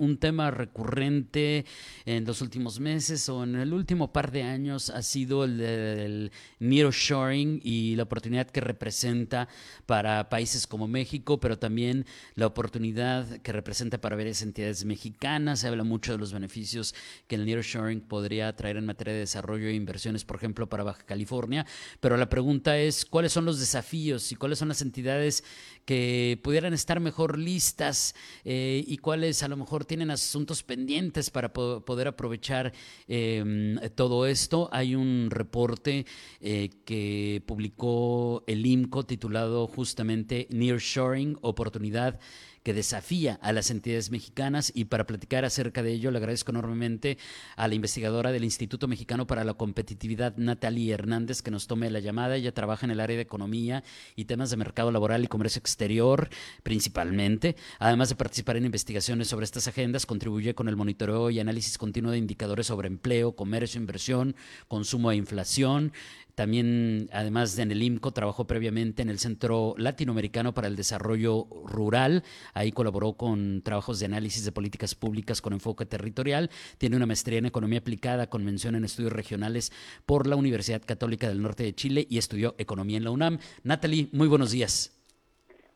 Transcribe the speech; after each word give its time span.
un 0.00 0.16
tema 0.16 0.50
recurrente 0.50 1.66
en 2.06 2.24
los 2.24 2.40
últimos 2.40 2.80
meses 2.80 3.28
o 3.28 3.44
en 3.44 3.54
el 3.54 3.72
último 3.74 4.12
par 4.12 4.32
de 4.32 4.42
años 4.42 4.88
ha 4.88 5.02
sido 5.02 5.44
el 5.44 5.58
del 5.58 6.32
nearshoring 6.58 7.60
y 7.62 7.96
la 7.96 8.04
oportunidad 8.04 8.48
que 8.48 8.60
representa 8.60 9.48
para 9.84 10.28
países 10.30 10.66
como 10.66 10.88
México, 10.88 11.38
pero 11.38 11.58
también 11.58 12.06
la 12.34 12.46
oportunidad 12.46 13.26
que 13.42 13.52
representa 13.52 14.00
para 14.00 14.16
varias 14.16 14.40
entidades 14.40 14.84
mexicanas. 14.86 15.60
Se 15.60 15.68
habla 15.68 15.84
mucho 15.84 16.12
de 16.12 16.18
los 16.18 16.32
beneficios 16.32 16.94
que 17.26 17.34
el 17.34 17.44
nearshoring 17.44 18.00
podría 18.00 18.56
traer 18.56 18.78
en 18.78 18.86
materia 18.86 19.12
de 19.12 19.20
desarrollo 19.20 19.68
e 19.68 19.74
inversiones, 19.74 20.24
por 20.24 20.36
ejemplo, 20.36 20.68
para 20.68 20.82
Baja 20.82 21.04
California. 21.04 21.66
Pero 22.00 22.16
la 22.16 22.30
pregunta 22.30 22.78
es, 22.78 23.04
¿cuáles 23.04 23.32
son 23.32 23.44
los 23.44 23.60
desafíos 23.60 24.32
y 24.32 24.36
cuáles 24.36 24.58
son 24.58 24.68
las 24.68 24.80
entidades 24.80 25.44
que 25.84 26.38
pudieran 26.42 26.72
estar 26.72 27.00
mejor 27.00 27.38
listas 27.38 28.14
eh, 28.44 28.84
y 28.86 28.98
cuáles 28.98 29.42
a 29.42 29.48
lo 29.48 29.56
mejor 29.56 29.84
tienen 29.90 30.12
asuntos 30.12 30.62
pendientes 30.62 31.30
para 31.30 31.52
poder 31.52 32.06
aprovechar 32.06 32.72
em, 33.08 33.76
todo 33.96 34.24
esto. 34.24 34.68
Hay 34.70 34.94
un 34.94 35.30
reporte 35.32 36.06
eh, 36.40 36.70
que 36.84 37.42
publicó 37.44 38.44
el 38.46 38.64
IMCO 38.64 39.04
titulado 39.04 39.66
justamente 39.66 40.46
Nearshoring, 40.50 41.38
oportunidad 41.40 42.20
que 42.62 42.74
desafía 42.74 43.38
a 43.42 43.52
las 43.52 43.70
entidades 43.70 44.10
mexicanas 44.10 44.72
y 44.74 44.86
para 44.86 45.06
platicar 45.06 45.44
acerca 45.44 45.82
de 45.82 45.92
ello 45.92 46.10
le 46.10 46.18
agradezco 46.18 46.50
enormemente 46.52 47.18
a 47.56 47.68
la 47.68 47.74
investigadora 47.74 48.32
del 48.32 48.44
Instituto 48.44 48.88
Mexicano 48.88 49.26
para 49.26 49.44
la 49.44 49.54
Competitividad, 49.54 50.36
Natalie 50.36 50.92
Hernández, 50.92 51.42
que 51.42 51.50
nos 51.50 51.66
tome 51.66 51.90
la 51.90 52.00
llamada. 52.00 52.36
Ella 52.36 52.52
trabaja 52.52 52.86
en 52.86 52.92
el 52.92 53.00
área 53.00 53.16
de 53.16 53.22
economía 53.22 53.82
y 54.16 54.26
temas 54.26 54.50
de 54.50 54.56
mercado 54.56 54.90
laboral 54.92 55.24
y 55.24 55.28
comercio 55.28 55.60
exterior 55.60 56.28
principalmente. 56.62 57.56
Además 57.78 58.08
de 58.10 58.16
participar 58.16 58.56
en 58.56 58.66
investigaciones 58.66 59.28
sobre 59.28 59.44
estas 59.44 59.68
agendas, 59.68 60.06
contribuye 60.06 60.54
con 60.54 60.68
el 60.68 60.76
monitoreo 60.76 61.30
y 61.30 61.40
análisis 61.40 61.78
continuo 61.78 62.12
de 62.12 62.18
indicadores 62.18 62.66
sobre 62.66 62.88
empleo, 62.88 63.32
comercio, 63.32 63.80
inversión, 63.80 64.36
consumo 64.68 65.10
e 65.10 65.16
inflación. 65.16 65.92
También, 66.40 67.10
además 67.12 67.54
de 67.54 67.64
en 67.64 67.70
el 67.70 67.82
IMCO, 67.82 68.12
trabajó 68.12 68.46
previamente 68.46 69.02
en 69.02 69.10
el 69.10 69.18
Centro 69.18 69.74
Latinoamericano 69.76 70.54
para 70.54 70.68
el 70.68 70.74
Desarrollo 70.74 71.46
Rural. 71.66 72.22
Ahí 72.54 72.72
colaboró 72.72 73.12
con 73.12 73.60
trabajos 73.60 74.00
de 74.00 74.06
análisis 74.06 74.46
de 74.46 74.50
políticas 74.50 74.94
públicas 74.94 75.42
con 75.42 75.52
enfoque 75.52 75.84
territorial. 75.84 76.48
Tiene 76.78 76.96
una 76.96 77.04
maestría 77.04 77.40
en 77.40 77.44
Economía 77.44 77.80
Aplicada 77.80 78.30
con 78.30 78.42
mención 78.42 78.74
en 78.74 78.86
estudios 78.86 79.12
regionales 79.12 79.70
por 80.06 80.26
la 80.26 80.34
Universidad 80.34 80.80
Católica 80.80 81.28
del 81.28 81.42
Norte 81.42 81.62
de 81.62 81.74
Chile 81.74 82.06
y 82.08 82.16
estudió 82.16 82.54
Economía 82.56 82.96
en 82.96 83.04
la 83.04 83.10
UNAM. 83.10 83.38
Natalie, 83.62 84.08
muy 84.12 84.26
buenos 84.26 84.50
días. 84.50 84.98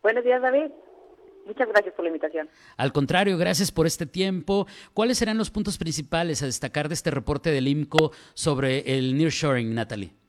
Buenos 0.03 0.25
días, 0.25 0.41
David. 0.41 0.73
Muchas 1.45 1.69
gracias 1.69 1.95
por 1.95 2.05
la 2.05 2.09
invitación. 2.09 2.49
Al 2.79 2.91
contrario, 2.91 3.37
gracias 3.37 3.71
por 3.71 3.87
este 3.87 4.07
tiempo. 4.07 4.67
¿Cuáles 4.95 5.19
serán 5.19 5.37
los 5.37 5.51
puntos 5.51 5.77
principales 5.77 6.43
a 6.43 6.47
destacar 6.47 6.89
de 6.89 6.95
este 6.95 7.11
reporte 7.11 7.51
del 7.51 7.69
IMCO 7.69 8.13
sobre 8.33 8.97
el 8.97 9.15
nearshoring, 9.19 9.75
Natalie? 9.75 10.24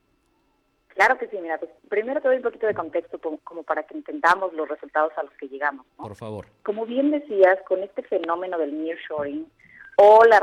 Claro 0.95 1.17
que 1.17 1.27
sí, 1.27 1.37
mira, 1.41 1.57
pues 1.57 1.69
primero 1.89 2.21
te 2.21 2.29
doy 2.29 2.37
un 2.37 2.43
poquito 2.43 2.67
de 2.67 2.73
contexto 2.73 3.19
como, 3.19 3.63
para 3.63 3.83
que 3.83 3.95
entendamos 3.95 4.53
los 4.53 4.67
resultados 4.67 5.11
a 5.17 5.23
los 5.23 5.33
que 5.33 5.49
llegamos. 5.49 5.85
Por 5.97 6.15
favor. 6.15 6.45
Como 6.63 6.85
bien 6.85 7.11
decías, 7.11 7.59
con 7.67 7.83
este 7.83 8.01
fenómeno 8.03 8.57
del 8.57 8.81
nearshoring 8.81 9.45
o 9.97 10.23
la, 10.25 10.41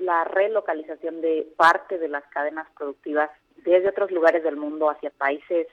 la 0.00 0.24
relocalización 0.24 1.20
de 1.20 1.46
parte 1.56 1.98
de 1.98 2.08
las 2.08 2.24
cadenas 2.28 2.66
productivas 2.76 3.30
desde 3.56 3.90
otros 3.90 4.10
lugares 4.10 4.42
del 4.42 4.56
mundo 4.56 4.88
hacia 4.88 5.10
países 5.10 5.66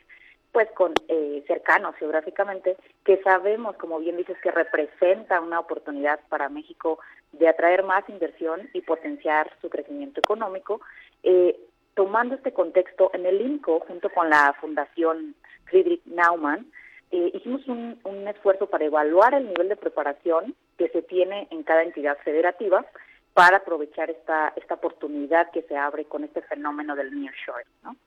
pues 0.52 0.72
con 0.72 0.94
eh, 1.08 1.44
cercanos 1.46 1.96
geográficamente, 1.98 2.78
que 3.04 3.22
sabemos, 3.22 3.76
como 3.76 4.00
bien 4.00 4.18
dices, 4.18 4.38
que 4.42 4.50
representa 4.50 5.40
una 5.40 5.60
oportunidad 5.60 6.20
para 6.30 6.50
México 6.50 7.00
de 7.32 7.48
atraer 7.48 7.84
más 7.84 8.08
inversión 8.10 8.68
y 8.74 8.82
potenciar 8.82 9.52
su 9.62 9.70
crecimiento 9.70 10.20
económico, 10.20 10.82
eh, 11.22 11.60
tomando 12.08 12.36
este 12.36 12.54
contexto, 12.54 13.12
en 13.14 13.26
el 13.26 13.42
INCO, 13.42 13.82
junto 13.82 14.10
con 14.10 14.30
la 14.30 14.56
Fundación 14.62 15.36
Friedrich 15.66 16.02
Naumann, 16.06 16.66
eh, 17.12 17.32
hicimos 17.34 17.68
un, 17.68 18.00
esfuerzo 18.30 18.68
para 18.68 18.86
evaluar 18.86 19.34
el 19.34 19.46
nivel 19.46 19.68
de 19.68 19.76
preparación 19.76 20.56
que 20.78 20.88
se 20.88 21.02
tiene 21.02 21.50
en 21.52 21.64
cada 21.64 21.84
entidad 21.84 22.18
federativa 22.24 22.86
para 23.34 23.58
aprovechar 23.58 24.10
esta, 24.10 24.54
esta 24.56 24.76
oportunidad 24.76 25.52
que 25.52 25.64
se 25.64 25.76
abre 25.76 26.06
con 26.06 26.24
este 26.24 26.42
fenómeno 26.44 26.96
del 26.96 27.12
nearshoring. 27.12 27.68
¿no? 27.84 27.98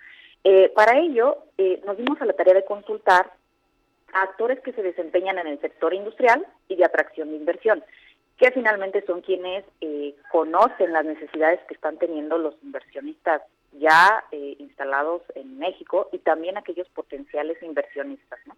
Eh, 0.45 0.73
para 0.75 0.99
ello, 0.99 1.37
eh, 1.59 1.83
nos 1.85 1.99
dimos 1.99 2.19
a 2.23 2.25
la 2.25 2.33
tarea 2.33 2.55
de 2.55 2.65
consultar 2.65 3.31
a 4.15 4.23
actores 4.23 4.61
que 4.61 4.73
se 4.73 4.83
desempeñan 4.83 5.37
en 5.37 5.47
el 5.47 5.61
sector 5.61 5.93
industrial 5.93 6.47
y 6.69 6.77
de 6.77 6.87
atracción 6.87 7.29
de 7.29 7.37
inversión, 7.37 7.85
que 8.39 8.51
finalmente 8.51 9.05
son 9.07 9.21
quienes 9.21 9.63
conocen 10.33 10.95
las 10.95 11.05
necesidades 11.05 11.61
que 11.69 11.75
están 11.75 11.99
teniendo 11.99 12.39
los 12.39 12.55
inversionistas 12.63 13.43
ya 13.81 14.23
eh, 14.31 14.57
instalados 14.59 15.23
en 15.35 15.59
México 15.59 16.09
y 16.13 16.19
también 16.19 16.57
aquellos 16.57 16.89
potenciales 16.91 17.61
inversionistas. 17.63 18.39
¿no? 18.47 18.57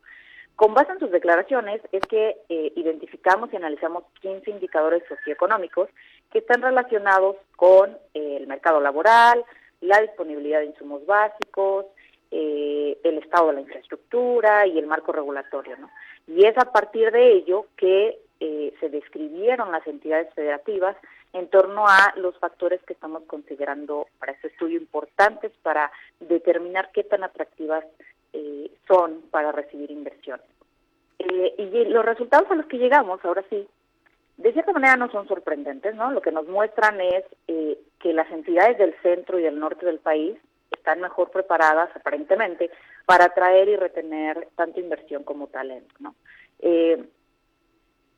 Con 0.57 0.75
base 0.75 0.93
en 0.93 0.99
sus 0.99 1.11
declaraciones 1.11 1.81
es 1.93 2.03
que 2.03 2.37
eh, 2.49 2.73
identificamos 2.77 3.53
y 3.53 3.57
analizamos 3.57 4.05
15 4.21 4.51
indicadores 4.51 5.03
socioeconómicos 5.09 5.89
que 6.31 6.41
están 6.41 6.61
relacionados 6.61 7.37
con 7.57 7.97
eh, 8.15 8.37
el 8.41 8.47
mercado 8.47 8.81
laboral, 8.81 9.45
la 9.81 10.01
disponibilidad 10.01 10.61
de 10.61 10.67
insumos 10.67 11.07
básicos, 11.07 11.87
el 12.31 13.19
estado 13.19 13.49
de 13.49 13.55
la 13.55 13.61
infraestructura 13.61 14.67
y 14.67 14.79
el 14.79 14.87
marco 14.87 15.13
regulatorio. 15.13 15.77
¿no? 15.77 15.91
Y 16.27 16.47
es 16.47 16.57
a 16.57 16.73
partir 16.73 17.11
de 17.11 17.33
ello 17.33 17.67
que 17.77 18.19
se 18.81 18.89
describieron 18.89 19.71
las 19.71 19.87
entidades 19.87 20.33
federativas 20.35 20.97
en 21.33 21.49
torno 21.49 21.87
a 21.87 22.13
los 22.17 22.37
factores 22.39 22.83
que 22.83 22.93
estamos 22.93 23.23
considerando 23.25 24.07
para 24.19 24.33
este 24.33 24.49
estudio 24.49 24.79
importantes 24.79 25.53
para 25.63 25.91
determinar 26.21 26.91
qué 26.93 27.05
tan 27.05 27.25
atractivas 27.25 27.85
eh, 28.33 28.71
son 28.87 29.23
para 29.31 29.53
recibir 29.53 29.91
inversiones. 29.91 30.47
Eh, 31.19 31.55
y 31.59 31.85
los 31.87 32.05
resultados 32.05 32.51
a 32.51 32.55
los 32.55 32.67
que 32.67 32.79
llegamos, 32.79 33.25
ahora 33.25 33.45
sí, 33.49 33.67
de 34.37 34.53
cierta 34.53 34.73
manera 34.73 34.97
no 34.97 35.11
son 35.11 35.27
sorprendentes, 35.29 35.95
¿no? 35.95 36.11
Lo 36.11 36.21
que 36.21 36.33
nos 36.33 36.47
muestran 36.49 37.01
es 37.01 37.25
eh, 37.49 37.79
que 38.01 38.13
las 38.13 38.31
entidades 38.31 38.77
del 38.79 38.95
centro 39.03 39.39
y 39.39 39.43
del 39.43 39.59
norte 39.59 39.87
del 39.87 39.99
país 39.99 40.37
están 40.71 41.01
mejor 41.01 41.31
preparadas, 41.31 41.95
aparentemente, 41.95 42.71
para 43.07 43.27
atraer 43.27 43.69
y 43.69 43.77
retener 43.77 44.49
tanto 44.57 44.81
inversión 44.81 45.23
como 45.23 45.47
talento, 45.47 45.95
¿no? 46.01 46.15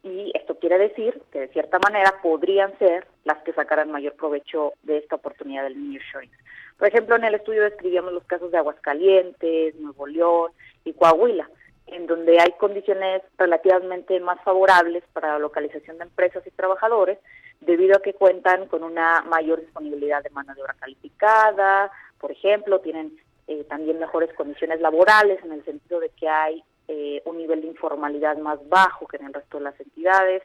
Y 0.05 0.31
esto 0.35 0.59
quiere 0.59 0.79
decir 0.79 1.21
que 1.33 1.41
de 1.41 1.49
cierta 1.49 1.79
manera 1.83 2.21
podrían 2.23 2.79
ser 2.79 3.07
las 3.25 3.39
que 3.43 3.55
sacaran 3.55 3.91
mayor 3.91 4.13
provecho 4.13 4.75
de 4.83 4.99
esta 4.99 5.17
oportunidad 5.17 5.65
del 5.65 5.91
nearshoring. 5.91 6.31
Por 6.79 6.89
ejemplo, 6.89 7.17
en 7.17 7.25
el 7.25 7.35
estudio 7.35 7.63
describíamos 7.63 8.13
los 8.13 8.25
casos 8.25 8.53
de 8.53 8.59
Aguascalientes, 8.59 9.75
Nuevo 9.77 10.07
León 10.07 10.53
y 10.85 10.93
Coahuila, 10.93 11.49
en 11.87 12.07
donde 12.07 12.39
hay 12.39 12.53
condiciones 12.59 13.23
relativamente 13.39 14.21
más 14.21 14.39
favorables 14.43 15.03
para 15.15 15.33
la 15.33 15.39
localización 15.39 15.97
de 15.97 16.05
empresas 16.05 16.47
y 16.47 16.51
trabajadores, 16.51 17.19
debido 17.61 17.97
a 17.97 18.03
que 18.03 18.13
cuentan 18.13 18.67
con 18.67 18.83
una 18.83 19.23
mayor 19.23 19.61
disponibilidad 19.61 20.23
de 20.23 20.31
mano 20.31 20.55
de 20.55 20.63
obra 20.63 20.77
calificada, 20.79 21.91
por 22.19 22.31
ejemplo, 22.31 22.81
tienen 22.81 23.17
eh, 23.47 23.65
también 23.65 23.99
mejores 23.99 24.33
condiciones 24.35 24.81
laborales 24.81 25.43
en 25.45 25.53
el 25.53 25.65
sentido 25.65 26.01
de 26.01 26.11
que 26.11 26.29
hay 26.29 26.63
eh, 26.87 27.23
un 27.25 27.39
nivel 27.39 27.63
de 27.63 27.69
informalidad 27.69 28.37
más 28.37 28.59
bajo 28.69 29.07
que 29.07 29.17
en 29.17 29.25
el 29.25 29.33
resto 29.33 29.57
de 29.57 29.65
las 29.65 29.81
entidades 29.81 30.43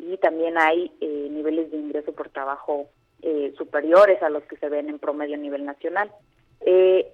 y 0.00 0.16
también 0.16 0.58
hay 0.58 0.90
eh, 1.00 1.28
niveles 1.30 1.70
de 1.70 1.76
ingreso 1.76 2.12
por 2.12 2.28
trabajo 2.28 2.88
eh, 3.22 3.54
superiores 3.56 4.20
a 4.20 4.28
los 4.28 4.42
que 4.44 4.56
se 4.56 4.68
ven 4.68 4.88
en 4.88 4.98
promedio 4.98 5.36
a 5.36 5.38
nivel 5.38 5.64
nacional. 5.64 6.10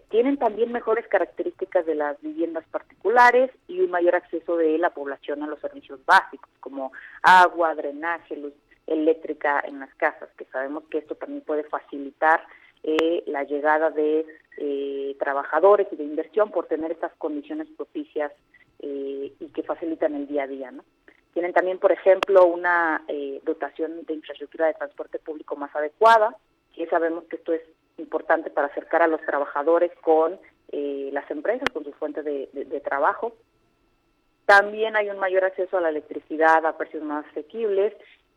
tienen 0.08 0.38
también 0.38 0.72
mejores 0.72 1.06
características 1.08 1.84
de 1.84 1.96
las 1.96 2.18
viviendas 2.22 2.64
particulares 2.70 3.50
y 3.68 3.80
un 3.80 3.90
mayor 3.90 4.14
acceso 4.14 4.56
de 4.56 4.78
la 4.78 4.88
población 4.88 5.42
a 5.42 5.48
los 5.48 5.60
servicios 5.60 6.00
básicos 6.06 6.50
como 6.60 6.92
agua, 7.22 7.74
drenaje, 7.74 8.36
luz 8.38 8.54
eléctrica 8.86 9.62
en 9.66 9.80
las 9.80 9.94
casas, 9.96 10.30
que 10.38 10.46
sabemos 10.46 10.84
que 10.90 10.98
esto 10.98 11.14
también 11.14 11.42
puede 11.42 11.64
facilitar 11.64 12.42
la 13.26 13.44
llegada 13.44 13.90
de 13.90 14.24
trabajadores 15.18 15.86
y 15.92 15.96
de 15.96 16.04
inversión 16.04 16.50
por 16.50 16.66
tener 16.66 16.90
estas 16.90 17.12
condiciones 17.18 17.68
propicias 17.76 18.32
eh, 18.82 19.32
y 19.38 19.48
que 19.48 19.62
facilitan 19.62 20.14
el 20.14 20.26
día 20.26 20.44
a 20.44 20.46
día. 20.46 20.70
¿no? 20.70 20.84
Tienen 21.32 21.52
también, 21.52 21.78
por 21.78 21.92
ejemplo, 21.92 22.44
una 22.46 23.04
eh, 23.08 23.40
dotación 23.44 24.04
de 24.04 24.14
infraestructura 24.14 24.66
de 24.66 24.74
transporte 24.74 25.18
público 25.18 25.56
más 25.56 25.74
adecuada, 25.74 26.36
que 26.74 26.86
sabemos 26.86 27.24
que 27.24 27.36
esto 27.36 27.52
es 27.52 27.62
importante 27.96 28.50
para 28.50 28.68
acercar 28.68 29.02
a 29.02 29.06
los 29.06 29.20
trabajadores 29.22 29.92
con 30.00 30.38
eh, 30.72 31.10
las 31.12 31.30
empresas, 31.30 31.68
con 31.72 31.84
sus 31.84 31.94
fuentes 31.96 32.24
de, 32.24 32.48
de, 32.52 32.80
trabajo. 32.80 33.34
También 34.46 34.96
hay 34.96 35.08
un 35.08 35.18
mayor 35.18 35.44
acceso 35.44 35.78
a 35.78 35.80
la 35.80 35.90
electricidad 35.90 36.64
a 36.66 36.76
precios 36.76 37.02
más 37.02 37.24
asequibles 37.26 37.94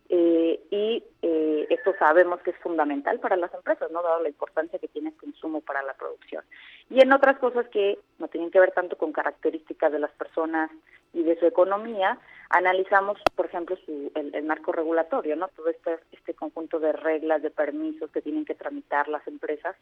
eh, 0.09 0.59
y 0.69 1.03
eh, 1.21 1.67
esto 1.69 1.93
sabemos 1.97 2.39
que 2.41 2.51
es 2.51 2.57
fundamental 2.57 3.19
para 3.19 3.35
las 3.35 3.53
empresas, 3.53 3.89
no 3.91 4.03
dado 4.03 4.21
la 4.21 4.29
importancia 4.29 4.77
que 4.77 4.87
tiene 4.87 5.09
el 5.09 5.15
consumo 5.15 5.61
para 5.61 5.81
la 5.81 5.93
producción. 5.93 6.43
Y 6.89 7.01
en 7.01 7.11
otras 7.11 7.39
cosas 7.39 7.67
que 7.69 7.97
no 8.19 8.27
tienen 8.27 8.51
que 8.51 8.59
ver 8.59 8.71
tanto 8.71 8.97
con 8.97 9.11
características 9.11 9.91
de 9.91 9.99
las 9.99 10.11
personas 10.11 10.69
y 11.13 11.23
de 11.23 11.39
su 11.39 11.45
economía, 11.47 12.19
analizamos, 12.49 13.17
por 13.35 13.47
ejemplo, 13.47 13.77
su, 13.85 14.11
el, 14.13 14.43
marco 14.43 14.71
regulatorio, 14.71 15.35
¿no? 15.35 15.47
Todo 15.47 15.69
este, 15.69 15.97
este 16.11 16.33
conjunto 16.33 16.79
de 16.79 16.91
reglas, 16.91 17.41
de 17.41 17.49
permisos 17.49 18.11
que 18.11 18.21
tienen 18.21 18.45
que 18.45 18.53
tramitar 18.53 19.07
las 19.07 19.25
empresas. 19.27 19.75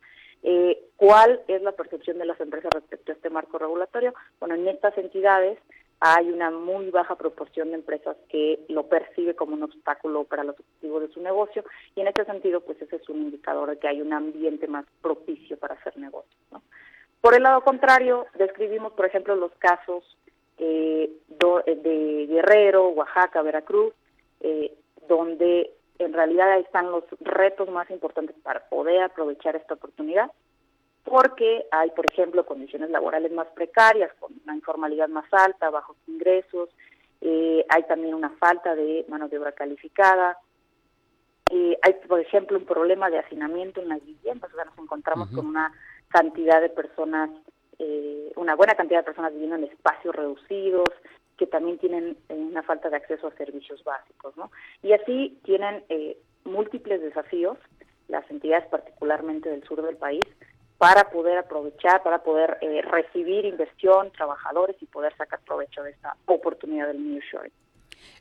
Eh, 0.43 0.79
¿Cuál 0.95 1.41
es 1.47 1.61
la 1.63 1.73
percepción 1.73 2.19
de 2.19 2.25
las 2.25 2.39
empresas 2.39 2.69
respecto 2.73 3.11
a 3.11 3.15
este 3.15 3.29
marco 3.29 3.57
regulatorio? 3.57 4.13
Bueno, 4.39 4.55
en 4.55 4.67
estas 4.67 4.97
entidades 4.97 5.59
hay 6.05 6.29
una 6.29 6.51
muy 6.51 6.89
baja 6.89 7.15
proporción 7.15 7.69
de 7.69 7.75
empresas 7.75 8.17
que 8.27 8.59
lo 8.67 8.89
percibe 8.89 9.35
como 9.35 9.53
un 9.53 9.63
obstáculo 9.63 10.25
para 10.25 10.43
los 10.43 10.59
objetivos 10.59 11.01
de 11.01 11.13
su 11.13 11.21
negocio 11.21 11.63
y 11.95 12.01
en 12.01 12.07
este 12.07 12.25
sentido, 12.25 12.59
pues 12.59 12.81
ese 12.81 12.97
es 12.97 13.07
un 13.07 13.21
indicador 13.21 13.69
de 13.69 13.79
que 13.79 13.87
hay 13.87 14.01
un 14.01 14.11
ambiente 14.11 14.67
más 14.67 14.85
propicio 15.01 15.57
para 15.57 15.75
hacer 15.75 15.95
negocios. 15.97 16.35
Por 17.21 17.35
el 17.35 17.43
lado 17.43 17.61
contrario, 17.61 18.25
describimos, 18.35 18.91
por 18.91 19.05
ejemplo, 19.05 19.33
los 19.37 19.53
casos 19.59 20.03
eh, 20.57 21.09
eh, 21.65 21.75
de 21.75 22.27
Guerrero, 22.27 22.89
Oaxaca, 22.89 23.41
Veracruz, 23.41 23.93
eh, 24.41 24.73
donde 25.07 25.71
en 25.99 26.11
realidad 26.11 26.59
están 26.59 26.91
los 26.91 27.05
retos 27.21 27.69
más 27.69 27.89
importantes 27.89 28.35
para 28.43 28.67
poder 28.67 29.03
aprovechar 29.03 29.55
esta 29.55 29.75
oportunidad, 29.75 30.29
porque 31.03 31.65
hay, 31.71 31.91
por 31.91 32.05
ejemplo, 32.11 32.45
condiciones 32.45 32.89
laborales 32.89 33.31
más 33.31 33.47
precarias, 33.47 34.11
con 34.19 34.31
una 34.43 34.55
informalidad 34.55 35.09
más 35.09 35.25
alta, 35.31 35.69
bajos 35.69 35.97
ingresos, 36.07 36.69
hay 37.69 37.83
también 37.87 38.13
una 38.13 38.29
falta 38.31 38.75
de 38.75 39.05
mano 39.07 39.29
de 39.29 39.37
obra 39.39 39.53
calificada, 39.53 40.37
hay, 41.81 41.93
por 42.07 42.19
ejemplo, 42.19 42.57
un 42.57 42.65
problema 42.65 43.09
de 43.09 43.19
hacinamiento 43.19 43.81
en 43.81 43.89
las 43.89 44.03
viviendas, 44.03 44.51
o 44.51 44.55
sea, 44.55 44.65
nos 44.65 44.77
encontramos 44.77 45.29
con 45.29 45.45
una 45.45 45.71
cantidad 46.07 46.61
de 46.61 46.69
personas, 46.69 47.29
eh, 47.79 48.31
una 48.35 48.55
buena 48.55 48.75
cantidad 48.75 48.99
de 48.99 49.05
personas 49.05 49.33
viviendo 49.33 49.57
en 49.57 49.65
espacios 49.65 50.15
reducidos, 50.15 50.89
que 51.37 51.47
también 51.47 51.77
tienen 51.79 52.17
eh, 52.29 52.35
una 52.35 52.63
falta 52.63 52.89
de 52.89 52.97
acceso 52.97 53.27
a 53.27 53.35
servicios 53.35 53.83
básicos, 53.83 54.35
¿no? 54.37 54.51
Y 54.81 54.93
así 54.93 55.39
tienen 55.43 55.83
eh, 55.89 56.17
múltiples 56.45 57.01
desafíos, 57.01 57.57
las 58.07 58.29
entidades 58.29 58.67
particularmente 58.67 59.49
del 59.49 59.63
sur 59.63 59.81
del 59.81 59.97
país, 59.97 60.23
para 60.77 61.09
poder 61.09 61.37
aprovechar, 61.37 62.03
para 62.03 62.23
poder 62.23 62.57
recibir 62.89 63.45
inversión, 63.45 64.11
trabajadores 64.11 64.75
y 64.81 64.85
poder 64.85 65.15
sacar 65.15 65.39
provecho 65.41 65.83
de 65.83 65.91
esta 65.91 66.15
oportunidad 66.25 66.87
del 66.87 67.13
nearshoring. 67.13 67.51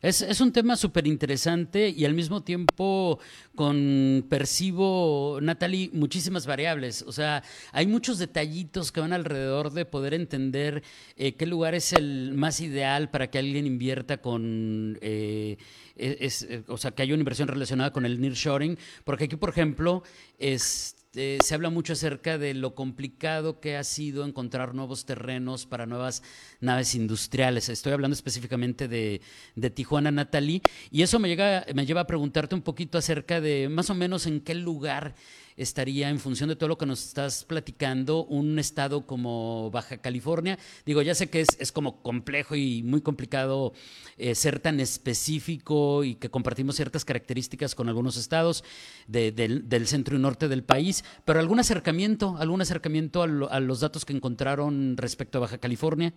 Es, 0.00 0.20
es 0.20 0.40
un 0.40 0.52
tema 0.52 0.75
súper 0.75 1.06
interesante 1.06 1.88
y 1.88 2.04
al 2.04 2.14
mismo 2.14 2.43
tiempo 2.43 3.20
con 3.54 4.26
percibo, 4.28 5.38
Natalie, 5.40 5.90
muchísimas 5.93 6.44
variables. 6.44 7.02
O 7.02 7.12
sea, 7.12 7.44
hay 7.70 7.87
muchos 7.87 8.19
detallitos 8.19 8.90
que 8.90 9.00
van 9.00 9.12
alrededor 9.12 9.70
de 9.70 9.84
poder 9.84 10.14
entender 10.14 10.82
eh, 11.16 11.34
qué 11.37 11.46
lugar 11.46 11.76
es 11.76 11.93
el 11.93 12.32
más 12.34 12.60
ideal 12.60 13.10
para 13.10 13.31
que 13.31 13.38
alguien 13.38 13.64
invierta 13.64 14.19
con, 14.19 14.98
eh, 15.00 15.56
es, 15.94 16.48
o 16.66 16.76
sea, 16.76 16.90
que 16.90 17.02
haya 17.02 17.14
una 17.14 17.20
inversión 17.20 17.46
relacionada 17.46 17.93
con 17.93 18.05
el 18.05 18.20
nearshoring. 18.20 18.76
Porque 19.05 19.25
aquí, 19.25 19.37
por 19.37 19.50
ejemplo, 19.50 20.02
es 20.37 20.96
este, 21.12 21.37
se 21.44 21.55
habla 21.55 21.69
mucho 21.69 21.93
acerca 21.93 22.38
de 22.38 22.55
lo 22.55 22.75
complicado 22.75 23.61
que 23.61 23.76
ha 23.76 23.85
sido 23.85 24.25
encontrar 24.25 24.75
nuevos 24.75 25.05
terrenos 25.05 25.67
para 25.67 25.85
nuevas 25.85 26.23
naves 26.61 26.94
industriales. 26.94 27.69
Estoy 27.69 27.93
hablando 27.93 28.14
específicamente 28.14 28.88
de, 28.88 29.20
de 29.55 29.69
Tijuana, 29.69 30.11
Natalie, 30.11 30.62
y 30.91 31.03
eso 31.03 31.19
me, 31.19 31.29
llega, 31.29 31.67
me 31.75 31.85
lleva 31.85 32.00
a 32.00 32.06
preguntarte 32.06 32.55
un 32.55 32.62
poquito 32.62 32.97
acerca 32.97 33.43
de 33.43 33.69
más 33.69 33.91
o 33.91 33.94
menos 33.94 34.25
en 34.25 34.41
qué 34.41 34.55
lugar 34.55 35.14
estaría, 35.56 36.08
en 36.08 36.19
función 36.19 36.49
de 36.49 36.56
todo 36.56 36.69
lo 36.69 36.78
que 36.78 36.87
nos 36.87 37.04
estás 37.04 37.44
platicando, 37.44 38.25
un 38.25 38.58
estado 38.58 39.06
como 39.06 39.70
Baja 39.70 39.99
California? 39.99 40.58
Digo, 40.84 41.02
ya 41.02 41.14
sé 41.14 41.31
que 41.31 41.40
es, 41.40 41.49
es 41.60 41.72
como 41.72 42.02
complejo 42.02 42.54
y 42.54 42.82
muy 42.82 43.00
complicado 43.00 43.72
eh, 44.19 44.34
ser 44.34 44.58
tan 44.60 44.81
específico 44.81 46.04
y 46.04 46.16
que 46.16 46.31
compartimos 46.31 46.76
ciertas 46.76 47.04
características 47.04 47.75
con 47.75 47.88
algunos 47.88 48.16
estados 48.16 48.64
del, 49.06 49.87
centro 49.87 50.16
y 50.16 50.20
norte 50.20 50.49
del 50.49 50.64
país, 50.64 51.04
pero 51.25 51.40
algún 51.40 51.60
acercamiento, 51.60 52.37
algún 52.38 52.62
acercamiento 52.62 53.22
a, 53.22 53.26
a 53.26 53.60
los 53.60 53.81
datos 53.81 54.05
que 54.05 54.12
encontraron 54.12 54.96
respecto 54.96 55.38
a 55.38 55.43
Baja 55.43 55.58
California? 55.58 56.12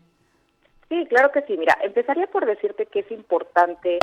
Sí, 0.89 1.05
claro 1.09 1.31
que 1.31 1.41
sí. 1.43 1.57
Mira, 1.57 1.77
empezaría 1.83 2.27
por 2.27 2.45
decirte 2.45 2.85
que 2.85 2.99
es 2.99 3.11
importante 3.11 3.99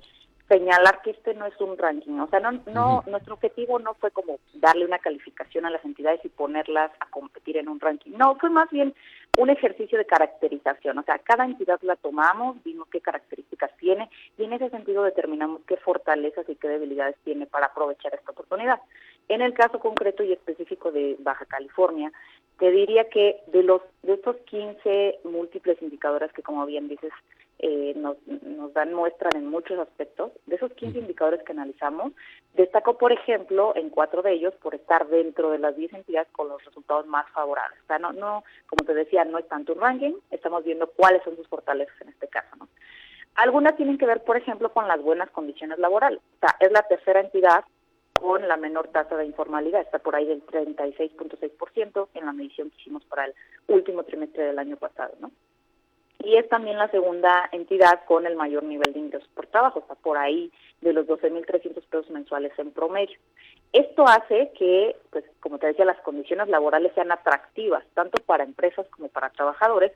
señalar 0.52 1.00
que 1.00 1.12
este 1.12 1.32
no 1.32 1.46
es 1.46 1.58
un 1.60 1.78
ranking, 1.78 2.19
o 2.19 2.28
sea, 2.28 2.40
no, 2.40 2.52
no, 2.66 3.02
nuestro 3.06 3.34
objetivo 3.34 3.78
no 3.78 3.94
fue 3.94 4.10
como 4.10 4.38
darle 4.52 4.84
una 4.84 4.99
calificación 4.99 5.64
a 5.64 5.70
las 5.70 5.82
entidades 5.82 6.20
y 6.25 6.28
ponerlas 6.28 6.90
a 7.00 7.06
competir 7.06 7.56
en 7.56 7.70
un 7.70 7.81
ranking, 7.81 8.10
no, 8.19 8.37
fue 8.37 8.50
más 8.50 8.69
bien 8.70 8.94
un 9.38 9.49
ejercicio 9.49 9.96
de 9.96 10.04
caracterización, 10.04 10.99
o 10.99 11.02
sea, 11.04 11.19
cada 11.20 11.46
entidad 11.46 11.81
la 11.81 11.96
tomamos, 11.96 12.62
vimos 12.64 12.87
qué 12.88 13.00
características 13.00 13.70
tiene 13.78 14.10
y 14.37 14.44
en 14.44 14.52
ese 14.52 14.69
sentido 14.69 15.02
determinamos 15.04 15.62
qué 15.66 15.78
fortalezas 15.78 16.46
y 16.50 16.56
qué 16.56 16.69
debilidades 16.69 17.16
tiene 17.25 17.46
para 17.46 17.66
aprovechar 17.66 18.14
esta 18.14 18.32
oportunidad. 18.32 18.78
En 19.28 19.40
el 19.40 19.54
caso 19.54 19.78
concreto 19.78 20.22
y 20.22 20.32
específico 20.32 20.93
de 20.93 21.16
Baja 21.20 21.46
California, 21.46 22.12
te 22.58 22.70
diría 22.70 23.08
que 23.08 23.40
de 23.46 23.62
los 23.62 23.81
de 24.02 24.14
estos 24.14 24.37
15 24.37 25.20
múltiples 25.25 25.81
indicadores 25.81 26.31
que 26.34 26.43
como 26.43 26.66
bien 26.66 26.88
dices 26.88 27.12
eh, 27.62 27.94
nos, 27.97 28.17
nos 28.26 28.75
dan 28.75 28.93
muestra 28.93 29.31
en 29.37 29.47
muchos 29.47 29.79
aspectos. 29.79 30.32
De 30.47 30.56
esos 30.56 30.73
15 30.73 30.99
indicadores 30.99 31.43
que 31.44 31.53
analizamos, 31.53 32.12
destacó, 32.55 32.99
por 32.99 33.12
ejemplo, 33.12 33.73
en 33.76 33.88
cuatro 33.88 34.20
de 34.20 34.32
ellos 34.32 34.53
por 34.61 34.75
estar 34.75 35.06
dentro 35.06 35.50
de 35.50 35.59
las 35.59 35.76
10 35.76 35.93
entidades 35.94 36.29
con 36.32 36.49
los 36.49 36.62
resultados 36.64 37.06
más 37.06 37.31
favorables. 37.31 37.81
O 37.85 37.87
sea, 37.87 38.00
no, 38.00 38.12
no, 38.12 38.43
como 38.67 38.85
te 38.85 38.94
decía, 38.94 39.25
no 39.25 39.38
es 39.38 39.47
tanto 39.47 39.75
un 39.75 39.81
ranking, 39.81 40.14
estamos 40.32 40.64
viendo 40.64 40.88
cuáles 40.88 41.23
son 41.23 41.37
sus 41.37 41.47
fortalezas 41.47 41.99
en 42.00 42.09
este 42.09 42.26
caso, 42.26 42.56
¿no? 42.56 42.69
Algunas 43.37 43.76
tienen 43.76 43.97
que 43.97 44.06
ver, 44.06 44.23
por 44.25 44.37
ejemplo, 44.37 44.73
con 44.73 44.88
las 44.88 45.00
buenas 45.00 45.31
condiciones 45.31 45.79
laborales. 45.79 46.20
O 46.37 46.41
sea, 46.41 46.56
es 46.61 46.70
la 46.70 46.82
tercera 46.82 47.20
entidad 47.20 47.64
con 48.12 48.47
la 48.47 48.56
menor 48.56 48.88
tasa 48.88 49.17
de 49.17 49.25
informalidad, 49.25 49.81
está 49.81 50.00
por 50.00 50.17
ahí 50.17 50.26
del 50.26 50.44
36.6% 50.47 52.09
en 52.14 52.26
la 52.26 52.32
medición 52.32 52.70
que 52.70 52.81
hicimos 52.81 53.05
para 53.06 53.25
el 53.26 53.35
último 53.69 54.03
trimestre 54.05 54.44
del 54.44 54.59
año 54.59 54.76
pasado, 54.76 55.14
¿no? 55.20 55.31
Y 56.25 56.37
es 56.37 56.49
también 56.49 56.79
la 56.79 56.89
segunda 56.91 57.49
entidad 57.53 58.05
con 58.07 58.27
el 58.27 58.37
mayor 58.37 58.63
nivel 58.63 58.93
de 58.93 59.01
ingresos 59.01 59.29
por 59.35 59.47
trabajo, 59.47 59.81
está 59.81 59.95
por 59.95 60.19
ahí 60.19 60.51
de 60.81 60.93
los 60.93 61.07
12.300 61.07 61.75
pesos 61.75 62.11
mensuales 62.11 62.53
en 62.59 62.71
promedio. 62.71 63.19
Esto 63.73 64.05
hace 64.07 64.53
que, 64.59 64.97
pues, 65.11 65.25
como 65.41 65.59
te 65.59 65.69
decía, 65.69 65.85
las 65.85 66.01
condiciones 66.01 66.49
laborales 66.49 66.93
sean 66.95 67.11
atractivas, 67.11 67.85
tanto 67.95 68.23
para 68.25 68.45
empresas 68.45 68.87
como 68.89 69.09
para 69.09 69.31
trabajadores, 69.31 69.93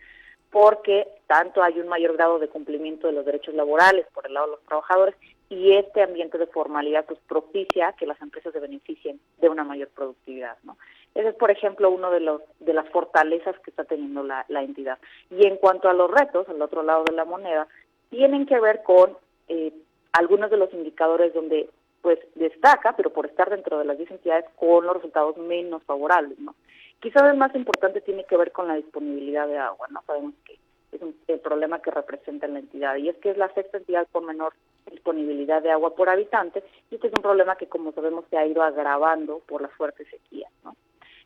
porque 0.51 1.07
tanto 1.27 1.63
hay 1.63 1.79
un 1.79 1.89
mayor 1.89 2.15
grado 2.15 2.39
de 2.39 2.49
cumplimiento 2.49 3.07
de 3.07 3.13
los 3.13 3.27
derechos 3.27 3.55
laborales 3.55 4.07
por 4.15 4.27
el 4.27 4.35
lado 4.35 4.47
de 4.47 4.53
los 4.53 4.65
trabajadores 4.65 5.15
y 5.49 5.73
este 5.73 6.03
ambiente 6.03 6.39
de 6.39 6.47
formalidad 6.47 7.05
pues 7.05 7.21
propicia 7.29 7.93
que 7.93 8.07
las 8.07 8.21
empresas 8.21 8.53
se 8.53 8.61
beneficien 8.61 9.21
de 9.39 9.49
una 9.49 9.65
mayor 9.65 9.89
productividad, 9.89 10.57
¿no? 10.63 10.77
Ese 11.17 11.29
es, 11.29 11.35
por 11.35 11.51
ejemplo, 11.51 11.91
uno 11.91 12.11
de 12.11 12.21
los 12.21 12.43
de 12.61 12.75
las 12.75 12.87
fortalezas 12.91 13.59
que 13.61 13.71
está 13.71 13.85
teniendo 13.85 14.23
la, 14.23 14.45
la 14.49 14.63
entidad. 14.63 14.99
Y 15.31 15.47
en 15.47 15.57
cuanto 15.57 15.89
a 15.89 15.95
los 15.95 16.11
retos, 16.11 16.47
al 16.49 16.61
otro 16.61 16.83
lado 16.83 17.05
de 17.05 17.15
la 17.15 17.25
moneda, 17.25 17.67
tienen 18.11 18.45
que 18.45 18.61
ver 18.61 18.83
con 18.83 19.17
eh, 19.49 19.73
algunos 20.13 20.51
de 20.51 20.59
los 20.59 20.73
indicadores 20.75 21.33
donde 21.33 21.71
pues 22.03 22.19
destaca, 22.35 22.95
pero 22.97 23.11
por 23.11 23.25
estar 23.25 23.49
dentro 23.49 23.79
de 23.79 23.87
las 23.87 23.97
10 23.97 24.11
entidades 24.11 24.45
con 24.57 24.85
los 24.85 24.95
resultados 24.95 25.39
menos 25.39 25.83
favorables, 25.85 26.39
¿no? 26.39 26.55
Quizás 27.01 27.23
el 27.25 27.37
más 27.39 27.55
importante 27.55 28.03
tiene 28.03 28.25
que 28.25 28.37
ver 28.37 28.53
con 28.53 28.69
la 28.69 28.75
disponibilidad 28.75 29.49
de 29.49 29.57
agua, 29.57 29.89
¿no? 29.91 30.03
Sabemos 30.07 30.35
que 30.45 30.59
es 30.93 31.01
un, 31.01 31.17
el 31.29 31.41
problema 31.41 31.81
que 31.81 31.91
representa 31.91 32.47
la 32.47 32.59
entidad 32.59 32.97
y 32.97 33.09
es 33.09 33.17
que 33.17 33.31
es 33.31 33.39
la 33.39 33.53
sexta 33.55 33.79
entidad 33.79 34.07
con 34.13 34.27
menor 34.27 34.53
disponibilidad 34.91 35.63
de 35.63 35.71
agua 35.71 35.95
por 35.95 36.11
habitante 36.11 36.63
y 36.91 36.97
este 36.97 37.09
es 37.09 37.13
un 37.17 37.23
problema 37.23 37.57
que 37.57 37.69
como 37.69 37.93
sabemos 37.93 38.25
se 38.31 38.37
ha 38.37 38.47
ido 38.47 38.63
agravando 38.63 39.41
por 39.47 39.63
las 39.63 39.73
fuertes 39.73 40.07
sequías, 40.09 40.53
¿no? 40.63 40.77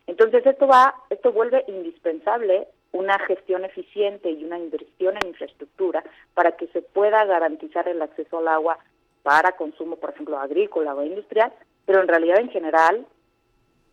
Entonces 0.07 0.45
esto 0.45 0.67
va, 0.67 0.95
esto 1.09 1.31
vuelve 1.31 1.63
indispensable 1.67 2.67
una 2.91 3.17
gestión 3.19 3.63
eficiente 3.63 4.29
y 4.29 4.43
una 4.43 4.57
inversión 4.57 5.15
en 5.21 5.29
infraestructura 5.29 6.03
para 6.33 6.57
que 6.57 6.67
se 6.67 6.81
pueda 6.81 7.23
garantizar 7.25 7.87
el 7.87 8.01
acceso 8.01 8.39
al 8.39 8.47
agua 8.47 8.77
para 9.23 9.53
consumo, 9.53 9.95
por 9.97 10.09
ejemplo, 10.09 10.39
agrícola 10.39 10.93
o 10.95 11.03
industrial, 11.03 11.53
pero 11.85 12.01
en 12.01 12.07
realidad 12.07 12.39
en 12.39 12.49
general, 12.49 13.05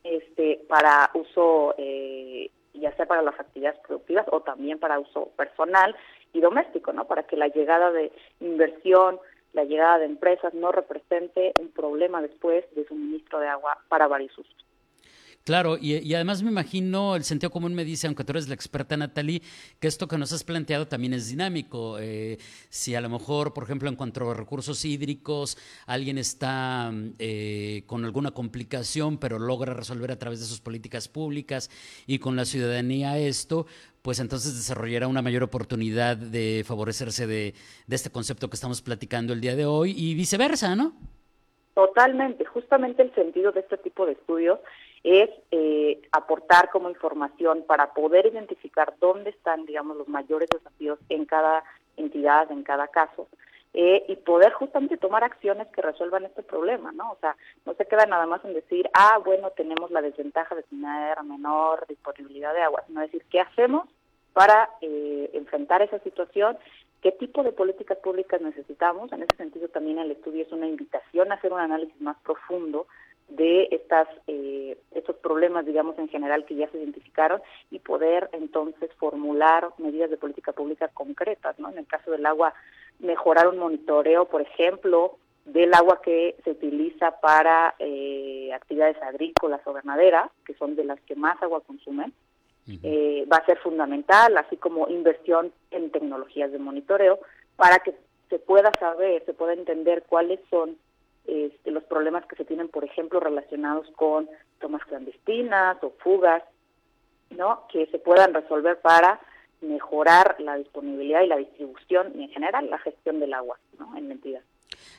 este, 0.03 0.63
para 0.69 1.11
uso 1.15 1.75
eh, 1.79 2.51
ya 2.75 2.95
sea 2.97 3.07
para 3.07 3.23
las 3.23 3.39
actividades 3.39 3.79
productivas 3.81 4.27
o 4.31 4.41
también 4.41 4.79
para 4.79 4.99
uso 4.99 5.31
personal 5.37 5.95
y 6.33 6.41
doméstico, 6.41 6.93
¿no? 6.93 7.07
Para 7.07 7.25
que 7.25 7.37
la 7.37 7.49
llegada 7.49 7.91
de 7.91 8.13
inversión, 8.41 9.19
la 9.53 9.65
llegada 9.65 9.99
de 9.99 10.07
empresas 10.07 10.55
no 10.55 10.73
represente 10.73 11.53
un 11.61 11.69
problema 11.69 12.23
después 12.23 12.65
de 12.75 12.87
suministro 12.87 13.41
de 13.41 13.49
agua 13.49 13.79
para 13.89 14.07
varios 14.07 14.37
usos. 14.37 14.68
Claro, 15.49 15.79
y, 15.81 16.13
además 16.13 16.43
me 16.43 16.51
imagino, 16.51 17.17
el 17.17 17.25
sentido 17.25 17.49
común 17.49 17.73
me 17.73 17.83
dice, 17.83 18.07
aunque 18.07 18.23
tú 18.23 18.33
eres 18.33 18.49
la 18.49 18.55
experta, 18.55 18.99
Natalie, 18.99 19.41
que 19.81 19.89
esto 19.89 20.07
que 20.07 20.19
nos 20.19 20.31
has 20.35 20.45
planteado 20.45 20.87
también 20.89 21.15
es 21.15 21.31
dinámico. 21.31 21.97
Eh, 21.99 22.37
si 22.69 22.95
a 22.95 23.01
lo 23.01 23.09
mejor, 23.09 23.55
por 23.55 23.65
ejemplo, 23.65 23.89
en 23.89 23.97
cuanto 23.97 24.31
a 24.31 24.35
recursos 24.35 24.85
hídricos, 24.85 25.57
alguien 25.87 26.19
está 26.19 26.93
eh, 27.19 27.83
con 27.87 28.05
alguna 28.05 28.33
complicación, 28.33 29.17
pero 29.17 29.39
logra 29.39 29.73
resolver 29.73 30.13
a 30.13 30.19
través 30.19 30.41
de 30.41 30.45
sus 30.45 30.61
políticas 30.61 31.09
públicas 31.09 31.71
y 32.07 32.19
con 32.19 32.37
la 32.37 32.45
ciudadanía 32.45 33.17
esto, 33.17 33.65
pues 34.03 34.21
entonces 34.21 34.55
desarrollará 34.55 35.09
una 35.09 35.23
mayor 35.23 35.45
oportunidad 35.45 36.19
de 36.19 36.63
favorecerse 36.67 37.27
de, 37.27 37.55
de 37.87 37.97
este 37.97 38.11
concepto 38.11 38.51
que 38.51 38.57
estamos 38.57 38.83
platicando 38.83 39.33
el 39.33 39.41
día 39.41 39.57
de 39.57 39.65
hoy 39.65 39.95
y 39.97 40.15
viceversa, 40.15 40.77
¿no? 40.77 40.93
Totalmente, 41.73 42.45
justamente 42.45 43.03
el 43.03 43.15
sentido 43.15 43.53
de 43.53 43.61
este 43.61 43.79
tipo 43.79 44.05
de 44.05 44.13
estudios 44.13 44.59
es 45.05 45.31
eh, 45.51 46.01
aportar 46.13 46.71
como 46.71 46.91
información 46.91 47.65
para 47.67 47.93
poder 47.93 48.27
identificar 48.27 48.95
dónde 49.01 49.31
están, 49.31 49.65
digamos, 49.67 49.97
los 49.97 50.09
mayores 50.09 50.49
desafíos 50.51 50.99
en 51.09 51.25
cada 51.25 51.65
entidad, 51.97 52.51
en 52.51 52.63
cada 52.63 52.89
caso, 52.89 53.29
eh, 53.75 54.05
y 54.09 54.17
poder 54.17 54.53
justamente 54.53 54.97
tomar 54.97 55.25
acciones 55.25 55.69
que 55.69 55.83
resuelvan 55.83 56.25
este 56.25 56.43
problema, 56.43 56.91
¿no? 56.93 57.13
O 57.13 57.17
sea, 57.21 57.37
no 57.67 57.75
se 57.75 57.87
queda 57.87 58.07
nada 58.07 58.27
más 58.27 58.45
en 58.45 58.55
decir, 58.55 58.89
ah, 58.95 59.19
bueno, 59.25 59.51
tenemos 59.51 59.91
la 59.91 60.03
desventaja 60.03 60.55
de 60.55 60.63
tener 60.65 61.23
menor 61.23 61.87
disponibilidad 61.87 62.55
de 62.55 62.63
agua, 62.63 62.83
sino 62.87 63.01
decir, 63.01 63.25
¿qué 63.31 63.41
hacemos 63.41 63.89
para 64.33 64.71
eh, 64.81 65.31
enfrentar 65.35 65.83
esa 65.83 65.99
situación? 66.01 66.57
¿Qué 67.03 67.13
tipo 67.13 67.43
de 67.43 67.53
políticas 67.53 67.99
públicas 67.99 68.41
necesitamos? 68.41 69.13
En 69.13 69.23
ese 69.23 69.37
sentido, 69.37 69.69
también 69.69 69.99
el 69.99 70.11
estudio 70.11 70.43
es 70.43 70.53
una 70.53 70.67
invitación 70.67 71.31
a 71.31 71.37
hacer 71.37 71.53
un 71.53 71.61
análisis 71.61 72.01
más 72.01 72.17
profundo 72.25 72.87
de 73.29 73.69
estas 73.71 74.09
eh, 74.27 74.79
estos 74.93 75.17
problemas, 75.17 75.67
digamos, 75.67 75.99
en 75.99 76.09
general 76.09 76.45
que 76.45 76.55
ya 76.55 76.69
se 76.71 76.79
identificaron 76.79 77.41
y 77.71 77.79
poder 77.79 78.29
entonces 78.33 78.91
formular 78.99 79.69
medidas 79.79 80.11
de 80.11 80.17
política 80.17 80.53
pública 80.53 80.89
concretas, 80.89 81.59
¿no? 81.59 81.69
En 81.71 81.79
el 81.79 81.87
caso 81.87 82.11
del 82.11 82.25
agua, 82.27 82.55
mejorar 82.99 83.49
un 83.49 83.59
monitoreo, 83.59 84.27
por 84.27 84.41
ejemplo, 84.41 85.19
del 85.45 85.73
agua 85.75 86.01
que 86.03 86.37
se 86.45 86.51
utiliza 86.51 87.21
para 87.21 87.75
eh, 87.79 88.51
actividades 88.53 89.01
agrícolas 89.03 89.61
o 89.67 89.73
ganaderas, 89.73 90.31
que 90.45 90.55
son 90.55 90.77
de 90.77 90.85
las 90.85 91.01
que 91.01 91.15
más 91.15 91.43
agua 91.43 91.63
consumen, 91.63 92.13
eh, 92.83 93.27
va 93.33 93.39
a 93.39 93.47
ser 93.47 93.59
fundamental, 93.61 94.37
así 94.37 94.59
como 94.59 94.89
inversión 94.89 95.53
en 95.71 95.91
tecnologías 95.91 96.53
de 96.53 96.59
monitoreo, 96.59 97.19
para 97.57 97.79
que 97.79 97.95
se 98.29 98.39
pueda 98.39 98.71
saber, 98.79 99.25
se 99.25 99.33
pueda 99.33 99.55
entender 99.55 100.05
cuáles 100.07 100.39
son 100.51 100.77
este, 101.29 101.71
los 101.71 101.85
problemas 101.85 102.25
que 102.27 102.37
se 102.37 102.45
tienen, 102.47 102.69
por 102.69 102.85
ejemplo, 102.85 103.21
relacionados 103.21 103.87
con 103.97 104.29
tomas 104.61 104.83
clandestinas 104.87 105.77
o 105.83 105.93
fugas, 105.99 106.43
¿no? 107.31 107.67
Que 107.71 107.87
se 107.87 107.99
puedan 107.99 108.33
resolver 108.33 108.81
para 108.81 109.21
mejorar 109.61 110.37
la 110.39 110.57
disponibilidad 110.57 111.23
y 111.23 111.27
la 111.27 111.37
distribución 111.37 112.13
y 112.19 112.25
en 112.25 112.31
general 112.31 112.71
la 112.71 112.79
gestión 112.79 113.21
del 113.21 113.35
agua, 113.35 113.59
¿no? 113.79 113.97
En 113.97 114.09
la 114.09 114.15
entidad. 114.15 114.41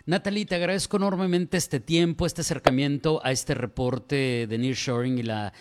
Natalie, 0.05 0.45
te 0.45 0.55
agradezco 0.55 0.97
enormemente 0.97 1.57
este 1.57 1.79
tiempo, 1.79 2.25
este 2.25 2.41
acercamiento 2.41 3.21
a 3.23 3.31
este 3.31 3.55
reporte 3.55 4.47
de 4.47 4.57
Nearshoring 4.57 5.17
y 5.17 5.23
la 5.23 5.53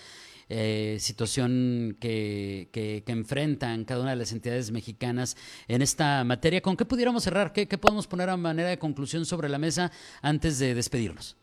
eh, 0.49 0.97
situación 0.99 1.97
que, 2.01 2.69
que, 2.73 3.03
enfrentan 3.07 3.85
cada 3.85 4.03
una 4.03 4.11
de 4.11 4.17
las 4.17 4.33
entidades 4.33 4.71
mexicanas 4.73 5.37
en 5.69 5.83
esta 5.83 6.25
materia. 6.25 6.61
¿Con 6.61 6.77
qué 6.77 6.85
pudiéramos 6.85 7.25
cerrar? 7.25 7.53
¿Qué, 7.53 7.67
podemos 7.79 8.07
poner 8.07 8.31
a 8.31 8.37
manera 8.37 8.69
de 8.69 8.79
conclusión 8.79 9.25
sobre 9.25 9.49
la 9.49 9.59
mesa 9.59 9.91
antes 10.23 10.59
de 10.59 10.75
despedirnos? 10.75 11.37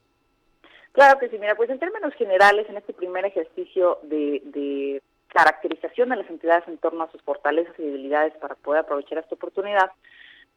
Claro 0.91 1.19
que 1.19 1.29
sí, 1.29 1.37
mira, 1.37 1.55
pues 1.55 1.69
en 1.69 1.79
términos 1.79 2.13
generales, 2.15 2.67
en 2.69 2.77
este 2.77 2.93
primer 2.93 3.25
ejercicio 3.25 3.99
de, 4.03 4.41
de 4.45 5.01
caracterización 5.27 6.09
de 6.09 6.15
las 6.15 6.29
entidades 6.29 6.67
en 6.67 6.77
torno 6.77 7.03
a 7.03 7.11
sus 7.11 7.21
fortalezas 7.21 7.77
y 7.77 7.83
debilidades 7.83 8.33
para 8.37 8.55
poder 8.55 8.81
aprovechar 8.81 9.17
esta 9.17 9.35
oportunidad, 9.35 9.91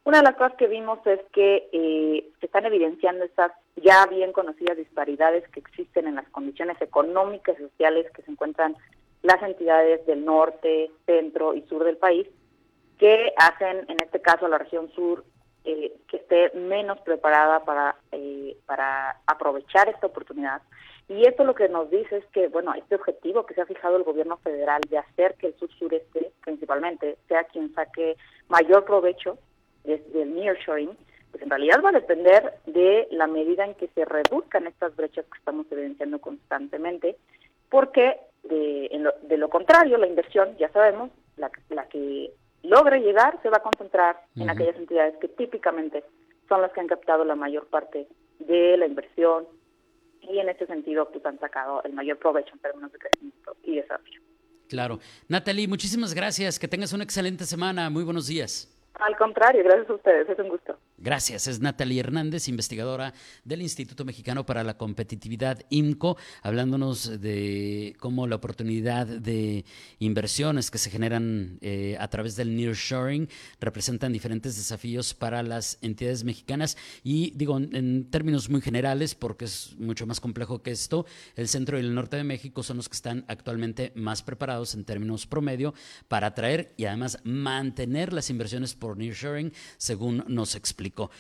una 0.05 0.19
de 0.19 0.25
las 0.25 0.37
cosas 0.37 0.55
que 0.55 0.69
vimos 0.69 1.01
es 1.07 1.21
que 1.33 1.69
eh, 1.71 2.31
se 2.41 2.47
están 2.47 2.65
evidenciando 2.65 3.25
estas 3.25 3.53
ya 3.81 4.07
bien 4.07 4.33
conocidas 4.33 4.77
disparidades 4.77 5.49
que 5.49 5.61
existen 5.61 6.07
en 6.07 6.17
las 6.17 6.29
condiciones 6.29 6.81
económicas 6.81 7.57
y 7.59 7.63
sociales 7.63 8.11
que 8.13 8.23
se 8.23 8.31
encuentran 8.31 8.77
las 9.23 9.43
entidades 9.43 10.05
del 10.07 10.25
norte, 10.25 10.91
centro 11.07 11.55
y 11.55 11.63
sur 11.63 11.85
del 11.85 11.97
país, 11.97 12.27
que 12.99 13.33
hacen, 13.37 13.85
en 13.89 13.97
este 14.03 14.21
caso, 14.21 14.47
a 14.47 14.49
la 14.49 14.59
región 14.59 14.91
sur 14.93 15.25
eh, 15.65 15.93
que 16.09 16.19
esté 16.19 16.51
menos 16.57 16.99
preparada 17.01 17.65
para, 17.65 17.97
eh, 18.13 18.57
para 18.67 19.21
aprovechar 19.27 19.89
esta 19.89 20.07
oportunidad. 20.07 20.63
Y 21.09 21.27
esto 21.27 21.45
lo 21.45 21.55
que 21.55 21.69
nos 21.69 21.91
dice 21.91 22.19
es 22.19 22.27
que, 22.27 22.49
bueno, 22.49 22.75
este 22.75 22.95
objetivo 22.95 23.47
que 23.47 23.55
se 23.55 23.63
ha 23.63 23.67
fijado 23.67 23.97
el 23.97 24.03
gobierno 24.03 24.37
federal 24.39 24.81
de 24.89 24.99
hacer 24.99 25.35
que 25.35 25.49
el 25.49 25.55
sur-sureste, 25.59 26.33
principalmente, 26.45 27.17
sea 27.29 27.45
quien 27.45 27.73
saque 27.75 28.17
mayor 28.49 28.85
provecho 28.85 29.39
desde 29.85 30.23
el 30.23 30.35
nearshoring, 30.35 30.97
pues 31.31 31.43
en 31.43 31.51
realidad 31.51 31.83
va 31.85 31.91
a 31.91 31.93
depender 31.93 32.55
de 32.67 33.09
la 33.11 33.27
medida 33.27 33.65
en 33.65 33.75
que 33.75 33.89
se 33.89 34.05
reduzcan 34.05 34.67
estas 34.67 34.95
brechas 34.97 35.25
que 35.27 35.39
estamos 35.39 35.67
evidenciando 35.71 36.21
constantemente, 36.21 37.17
porque 37.71 38.17
de, 38.45 39.37
lo, 39.37 39.49
contrario, 39.51 39.99
la 39.99 40.07
inversión, 40.07 40.57
ya 40.59 40.71
sabemos, 40.71 41.11
la, 41.37 41.51
que 41.89 42.33
logre 42.63 43.01
llegar 43.01 43.41
se 43.43 43.51
va 43.51 43.59
a 43.59 43.63
concentrar 43.63 44.21
en 44.37 44.51
aquellas 44.51 44.77
entidades 44.77 45.17
que 45.19 45.29
típicamente 45.29 46.03
son 46.49 46.63
las 46.63 46.73
que 46.73 46.81
han 46.81 46.87
captado 46.87 47.25
la 47.25 47.35
mayor 47.35 47.67
parte 47.67 48.09
de 48.39 48.77
la 48.77 48.87
inversión 48.87 49.47
y 50.23 50.39
en 50.39 50.49
este 50.49 50.67
sentido 50.67 51.09
pues 51.11 51.25
han 51.27 51.39
sacado 51.39 51.83
el 51.85 51.93
mayor 51.93 52.19
provecho 52.19 52.55
en 52.55 52.61
términos 52.61 52.93
de 52.93 52.99
crecimiento 52.99 53.57
y 53.63 53.77
desarrollo. 53.77 54.21
Claro. 54.69 54.99
Natalie, 55.29 55.67
muchísimas 55.67 56.15
gracias. 56.15 56.59
Que 56.59 56.69
tengas 56.69 56.93
una 56.93 57.05
excelente 57.05 57.45
semana. 57.45 57.89
Muy 57.89 58.05
buenos 58.05 58.27
días. 58.27 58.75
Al 58.95 59.17
contrario, 59.17 59.63
gracias 59.65 59.89
a 59.89 59.95
ustedes, 59.95 60.29
es 60.29 60.39
un 60.39 60.49
gusto. 60.49 60.77
Gracias, 61.01 61.47
es 61.47 61.61
Natalie 61.61 62.01
Hernández, 62.01 62.49
investigadora 62.49 63.15
del 63.45 63.63
Instituto 63.63 64.05
Mexicano 64.05 64.45
para 64.45 64.65
la 64.65 64.77
Competitividad, 64.77 65.65
IMCO, 65.71 66.17
hablándonos 66.43 67.21
de 67.21 67.95
cómo 68.01 68.27
la 68.27 68.35
oportunidad 68.35 69.07
de 69.07 69.65
inversiones 70.01 70.73
que 70.73 70.79
se 70.79 70.91
generan 70.91 71.59
eh, 71.61 71.97
a 72.01 72.09
través 72.09 72.35
del 72.35 72.57
nearshoring 72.57 73.29
representan 73.61 74.13
diferentes 74.13 74.57
desafíos 74.57 75.15
para 75.15 75.45
las 75.45 75.79
entidades 75.83 76.25
mexicanas 76.25 76.77
y 77.05 77.31
digo 77.37 77.59
en 77.59 78.11
términos 78.11 78.51
muy 78.51 78.61
generales, 78.61 79.15
porque 79.15 79.45
es 79.45 79.77
mucho 79.79 80.05
más 80.05 80.19
complejo 80.19 80.63
que 80.63 80.73
esto, 80.73 81.07
el 81.37 81.47
centro 81.47 81.79
y 81.79 81.83
el 81.83 81.95
norte 81.95 82.17
de 82.17 82.25
México 82.25 82.65
son 82.65 82.77
los 82.77 82.89
que 82.89 82.97
están 82.97 83.25
actualmente 83.29 83.93
más 83.95 84.23
preparados 84.23 84.75
en 84.75 84.85
términos 84.85 85.29
promedio 85.29 85.75
para 86.09 86.27
atraer 86.27 86.75
y 86.77 86.87
además 86.87 87.19
mantener 87.23 88.13
las 88.13 88.31
inversiones 88.31 88.75
por 88.75 88.97
nearshoring, 88.97 89.53
según 89.77 90.25
nos 90.27 90.57
explica 90.57 90.88
público. 90.91 91.11